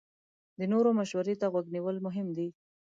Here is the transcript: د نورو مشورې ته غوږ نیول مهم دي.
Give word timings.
د 0.59 0.61
نورو 0.71 0.89
مشورې 0.99 1.35
ته 1.41 1.45
غوږ 1.51 1.65
نیول 1.75 1.97
مهم 2.05 2.27
دي. 2.37 2.47